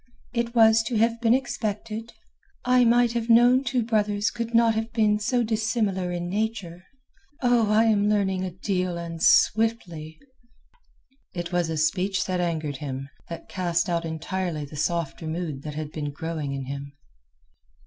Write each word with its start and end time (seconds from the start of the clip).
"It 0.33 0.55
was 0.55 0.81
to 0.87 0.95
have 0.95 1.21
been 1.21 1.35
expected. 1.35 2.11
I 2.65 2.83
might 2.85 3.11
have 3.11 3.29
known 3.29 3.63
two 3.63 3.83
brothers 3.83 4.31
could 4.31 4.55
not 4.55 4.73
have 4.73 4.91
been 4.93 5.19
so 5.19 5.43
dissimilar 5.43 6.11
in 6.11 6.27
nature. 6.27 6.85
Oh, 7.43 7.69
I 7.69 7.83
am 7.85 8.09
learning 8.09 8.43
a 8.43 8.49
deal, 8.49 8.97
and 8.97 9.21
swiftly!" 9.21 10.17
It 11.35 11.51
was 11.51 11.69
a 11.69 11.77
speech 11.77 12.25
that 12.25 12.41
angered 12.41 12.77
him, 12.77 13.09
that 13.29 13.47
cast 13.47 13.89
out 13.89 14.03
entirely 14.03 14.65
the 14.65 14.75
softer 14.75 15.27
mood 15.27 15.61
that 15.61 15.75
had 15.75 15.91
been 15.91 16.09
growing 16.09 16.51
in 16.51 16.65
him. 16.65 16.93